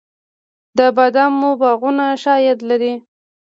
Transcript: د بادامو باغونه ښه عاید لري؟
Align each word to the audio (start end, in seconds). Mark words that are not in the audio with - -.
د 0.77 0.79
بادامو 0.95 1.49
باغونه 1.61 2.05
ښه 2.21 2.33
عاید 2.37 2.59
لري؟ 2.69 2.93